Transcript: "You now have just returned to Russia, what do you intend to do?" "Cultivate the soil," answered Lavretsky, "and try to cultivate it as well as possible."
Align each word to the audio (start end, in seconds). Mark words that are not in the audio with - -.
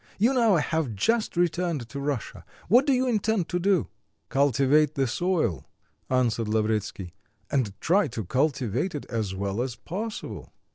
"You 0.17 0.33
now 0.33 0.55
have 0.55 0.95
just 0.95 1.37
returned 1.37 1.87
to 1.89 1.99
Russia, 1.99 2.43
what 2.69 2.87
do 2.87 2.93
you 2.93 3.05
intend 3.05 3.49
to 3.49 3.59
do?" 3.59 3.89
"Cultivate 4.29 4.95
the 4.95 5.05
soil," 5.05 5.67
answered 6.09 6.47
Lavretsky, 6.47 7.13
"and 7.51 7.79
try 7.79 8.07
to 8.07 8.23
cultivate 8.25 8.95
it 8.95 9.05
as 9.11 9.35
well 9.35 9.61
as 9.61 9.75
possible." 9.75 10.53